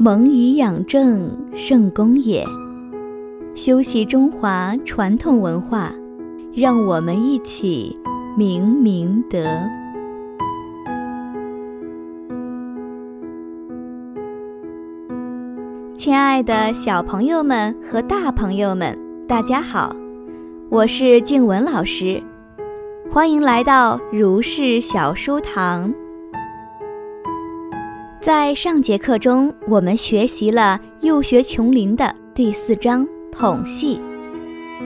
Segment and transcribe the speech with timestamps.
[0.00, 2.44] 蒙以养正，圣功也。
[3.56, 5.92] 修习中华传统文化，
[6.54, 7.98] 让我们一起
[8.36, 9.40] 明明德。
[15.96, 19.96] 亲爱的小朋友们和大朋友们，大家好，
[20.70, 22.22] 我是静文老师，
[23.10, 25.92] 欢迎来到如是小书堂。
[28.20, 34.00] 在上节课中，我们学习了《幼学琼林》的第四章“统系”，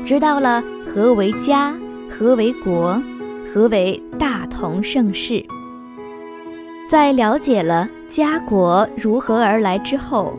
[0.04, 1.74] 知道了何为家，
[2.10, 3.02] 何为国，
[3.52, 5.42] 何为大同盛世。
[6.86, 10.38] 在了解了家国如何而来之后，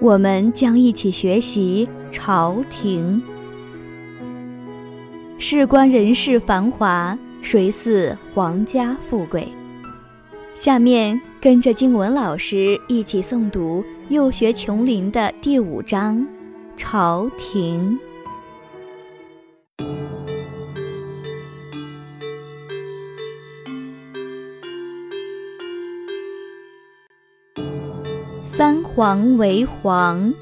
[0.00, 3.22] 我们将一起学习朝廷。
[5.36, 9.46] 事关人世繁华，谁似皇家富贵？
[10.54, 16.18] 下面跟着静文老师一起诵读《幼学琼林》的第五章
[16.76, 17.96] 《朝廷》。
[28.44, 30.34] 三皇为皇，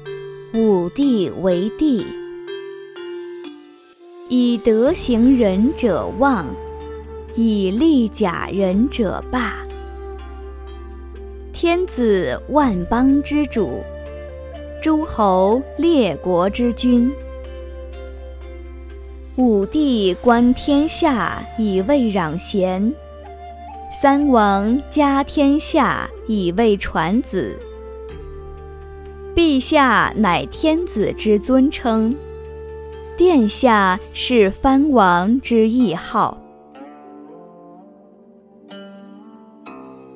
[0.55, 2.03] 五帝为帝，
[4.27, 6.47] 以德行仁者旺，
[7.35, 9.64] 以利假仁者霸。
[11.57, 13.81] 天子万邦之主，
[14.81, 17.09] 诸侯列国之君。
[19.37, 22.93] 五帝观天下以为攘贤，
[24.01, 27.57] 三王家天下以为传子。
[29.33, 32.13] 陛下乃天子之尊称，
[33.15, 36.37] 殿下是藩王之谥号。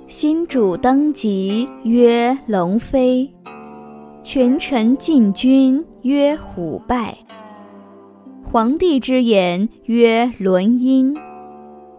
[0.10, 3.32] 新主登基曰龙飞，
[4.24, 7.16] 群臣进军曰虎败。
[8.44, 11.16] 皇帝之言曰轮音，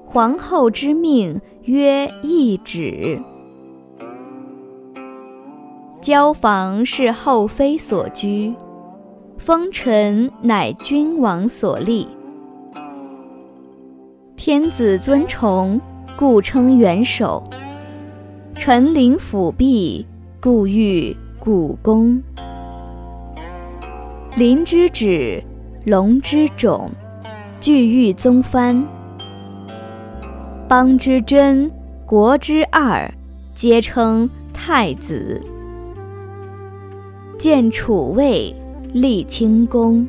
[0.05, 3.23] 皇后之命曰懿旨。
[6.01, 8.53] 交房是后妃所居，
[9.39, 12.09] 封臣乃君王所立。
[14.35, 15.81] 天子尊崇，
[16.19, 17.41] 故称元首。
[18.63, 20.05] 臣临辅弼，
[20.39, 22.23] 故欲古宫。
[24.37, 25.43] 临之旨，
[25.87, 26.91] 龙之种，
[27.59, 28.87] 俱欲宗藩。
[30.69, 31.71] 邦之真，
[32.05, 33.11] 国之二，
[33.55, 35.43] 皆称太子。
[37.39, 38.55] 建储位，
[38.93, 40.07] 立清宫，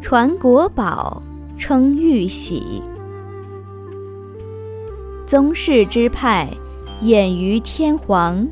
[0.00, 1.22] 传国宝，
[1.56, 2.82] 称玉玺。
[5.24, 6.48] 宗室之派。
[7.02, 8.48] 演于天皇，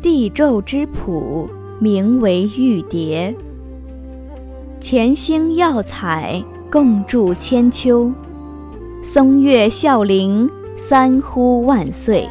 [0.00, 1.48] 帝胄之谱，
[1.80, 3.34] 名为玉牒。
[4.80, 6.40] 乾星耀彩，
[6.70, 8.12] 共筑千秋；
[9.02, 12.28] 松月孝陵，三呼万岁。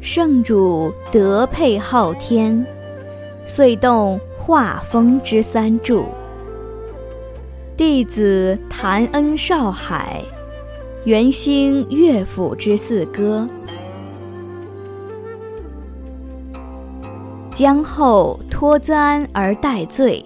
[0.00, 2.66] 圣主德配昊天，
[3.46, 6.04] 遂动画风之三柱。
[7.76, 10.20] 弟子谭恩少海。
[11.04, 13.48] 元兴乐府之四歌，
[17.50, 20.24] 姜后托簪而戴罪，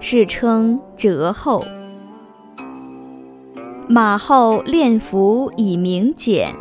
[0.00, 1.64] 世称折后。
[3.88, 6.54] 马后练服以明简，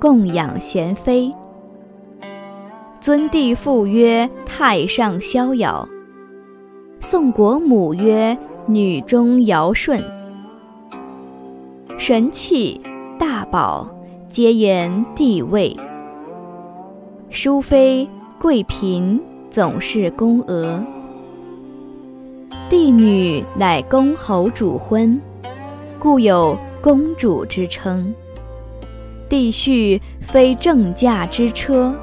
[0.00, 1.32] 供养贤妃。
[3.00, 5.88] 尊帝父曰太上逍遥，
[6.98, 8.36] 宋国母曰
[8.66, 10.02] 女中尧舜。
[11.96, 12.80] 神器。
[13.18, 13.88] 大宝
[14.28, 15.76] 皆言帝位，
[17.30, 18.08] 淑妃
[18.40, 19.20] 贵嫔
[19.50, 20.82] 总是宫娥，
[22.68, 25.20] 帝女乃公侯主婚，
[25.98, 28.12] 故有公主之称。
[29.28, 31.94] 帝婿非正驾之车，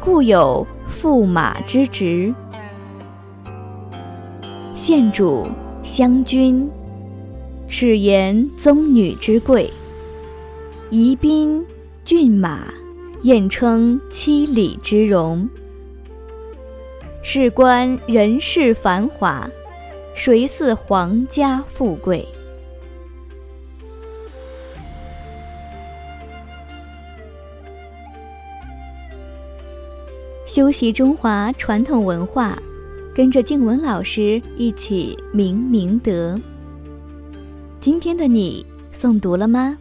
[0.00, 2.34] 故有驸马之职。
[4.74, 5.46] 献主
[5.82, 6.68] 襄君，
[7.66, 9.72] 耻言宗女之贵。
[10.94, 11.64] 宜宾
[12.04, 12.70] 骏马，
[13.22, 15.48] 宴称七里之容。
[17.22, 19.50] 事关人世繁华，
[20.14, 22.28] 谁似皇家富贵？
[30.44, 32.62] 修习中华传统文化，
[33.14, 36.38] 跟着静文老师一起明明德。
[37.80, 39.78] 今天的你诵读了吗？